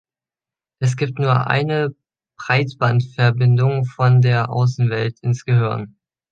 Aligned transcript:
Es 0.79 0.97
gibt 0.97 1.19
nur 1.19 1.45
eine 1.45 1.93
Breitbandverbindung 2.39 3.85
von 3.85 4.21
der 4.21 4.49
Außenwelt 4.49 5.19
ins 5.19 5.45
Gehirn. 5.45 5.95